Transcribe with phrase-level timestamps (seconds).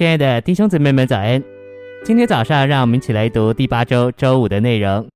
[0.00, 1.44] 亲爱的弟兄姊妹们，早安！
[2.06, 5.06] 今天早上，让我们一起来读第八周周五的内容。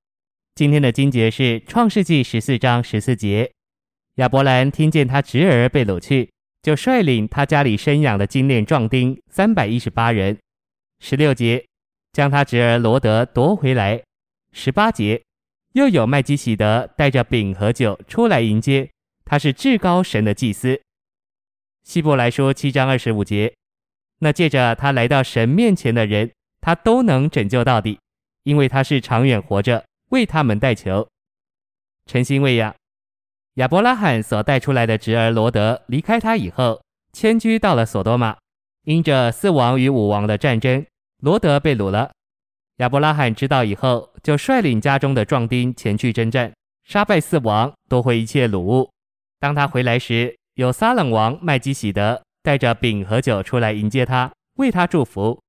[0.55, 3.51] 今天的经节是《创世纪》十四章十四节。
[4.17, 6.31] 亚伯兰听见他侄儿被掳去，
[6.61, 10.37] 就率领他家里生养的精练壮丁三百一十八人。
[11.01, 11.65] 十六节，
[12.13, 14.03] 将他侄儿罗得夺回来。
[14.53, 15.23] 十八节，
[15.73, 18.91] 又有麦基洗德带着饼和酒出来迎接，
[19.25, 20.79] 他是至高神的祭司。
[21.85, 23.55] 希伯来说七章二十五节，
[24.25, 27.99] 那借着他来到神面前的人，他都能拯救到底，
[28.45, 31.07] 因为他是长远活着，为他们代求。
[32.07, 32.75] 诚心喂养，
[33.57, 38.35] 亚伯拉罕所带出来的侄儿罗德离开他以后，迁居到了索多玛，
[38.85, 40.87] 因着四王与五王的战争，
[41.19, 42.11] 罗德被掳了。
[42.79, 46.51] 亚伯拉罕知道以后，就率领家中的壮丁前去征战，
[46.85, 48.91] 杀败四王，夺回一切掳物。
[49.39, 55.41] 当他回来时，有撒冷王麦基洗德带着饼和酒出来迎接他，为他祝福。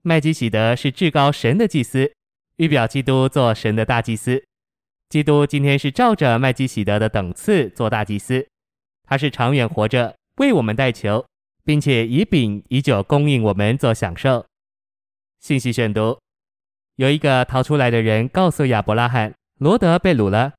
[0.00, 2.10] 麦基洗德是至高神的祭司，
[2.56, 4.42] 预表基督做神的大祭司。
[5.10, 8.48] 基督今天是照着麦基洗德的等次做大祭司，
[9.06, 11.26] 他是长远活着，为我们代求，
[11.62, 14.46] 并且以饼以酒供应我们做享受。
[15.40, 16.18] 信息选读。
[16.96, 20.54] 有一个逃出来的人告诉亚伯拉罕，罗得被掳了，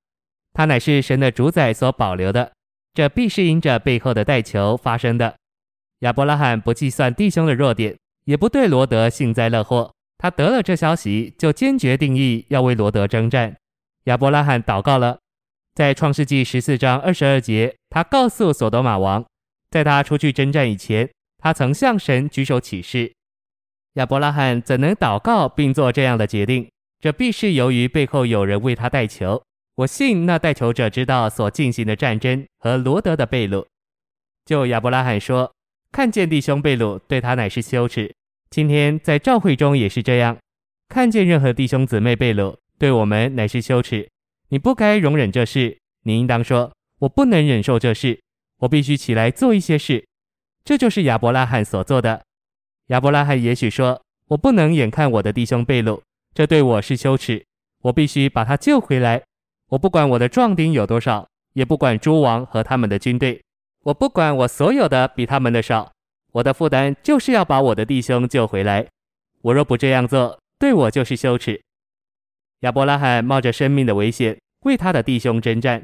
[0.53, 2.51] 他乃是神的主宰所保留的，
[2.93, 5.37] 这必是因着背后的代求发生的。
[6.01, 13.55] 亚伯拉罕不计算弟兄的弱点，也不对罗德幸灾乐祸，他得了这消息，就坚决定义要为罗德征战。
[14.05, 15.19] 亚伯拉罕祷告了，
[15.75, 19.23] 在创世纪十四章二十二节，他告诉索多玛王，
[19.69, 21.07] 在他出去征战以前，
[21.37, 23.13] 他曾向神举手起誓。
[23.93, 26.67] 亚伯拉罕怎能祷告并做这样的决定？
[26.99, 29.43] 这必是由于背后有人为他代求。
[29.75, 33.65] 我信那代求者知道所进行的战争和罗德的被掳。
[34.45, 35.51] 就亚伯拉罕说，
[35.91, 38.13] 看见弟兄被掳，对他乃是羞耻。
[38.49, 40.37] 今天在教会中也是这样，
[40.87, 44.09] 看见任何弟兄姊妹被掳，对我们乃是羞耻。
[44.49, 48.21] 你不该容忍这事，你应当说，我不能忍受这事，
[48.59, 50.05] 我必须起来做一些事。
[50.63, 52.23] 这就是亚伯拉罕所做的。
[52.87, 56.01] 亚伯拉罕也许说：“我不能眼看我的弟兄被掳，
[56.33, 57.43] 这对我是羞耻。
[57.83, 59.21] 我必须把他救回来。
[59.69, 63.41] 我不管我的壮丁有多少，也不管诸王和他们的军队，
[63.83, 65.91] 我不管我所有的比他们的少。
[66.33, 68.87] 我的负担就是要把我的弟兄救回来。
[69.41, 71.61] 我若不这样做，对我就是羞耻。”
[72.61, 75.83] 亚伯拉罕冒着生命的危险为他的弟兄征战，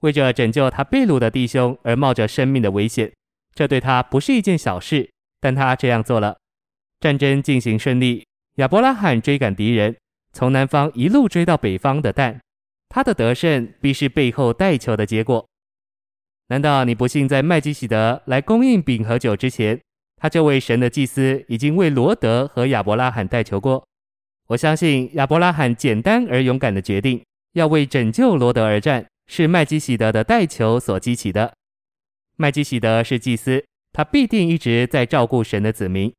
[0.00, 3.12] 为着拯救他被掳的弟兄而冒着生命的危险，
[3.54, 5.08] 这对他不是一件小事。
[5.38, 6.36] 但他这样做了，
[6.98, 8.26] 战争进行顺利。
[8.54, 9.94] 亚伯拉罕追赶敌人，
[10.32, 12.40] 从南方一路追到北方的但，
[12.88, 15.46] 他的得胜必是背后带球的结果。
[16.48, 19.80] 难道你不信，在麦基洗德来供应饼和酒之前，
[20.16, 23.84] 他这位神的祭司已经为罗德和亚伯拉罕代求过？
[24.48, 27.24] 我相信亚伯拉罕简单而勇敢的决定，
[27.54, 31.52] 要为拯救罗德而战，是麦基洗德的代求所激起的。
[32.36, 33.64] 麦基洗德是祭司。
[33.92, 36.12] 他必定一直在照顾神的子民，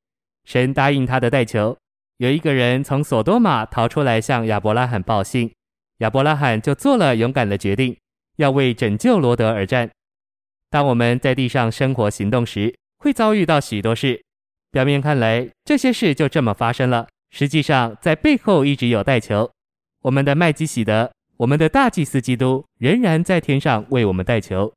[0.46, 1.78] 神答应他的代求。
[2.18, 5.54] 有一个人从索多玛逃出来向亚伯拉罕报信，
[6.00, 7.96] 亚伯拉罕就做了勇敢的决定，
[8.38, 9.92] 要为拯救罗德而战。
[10.70, 14.22] 当我们在地上生活行动时，会遭遇到许多事。
[14.72, 19.50] 表面看来，这些事就这么发生了，实际上在背后一直有代求。
[20.04, 24.74] 我们的麦基洗德，我们的大祭司基督，仍然在天上为我们代求，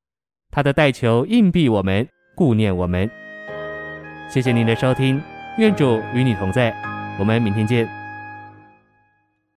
[0.50, 2.06] 他的代求荫庇我们。
[2.36, 3.10] 顾念我们，
[4.30, 5.20] 谢谢您的收听，
[5.58, 6.74] 愿主与你同在，
[7.18, 7.99] 我们明天见。